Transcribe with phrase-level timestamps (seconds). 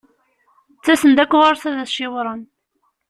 [0.77, 2.41] Ttasen-d akk ɣur-s ad t-ciwren.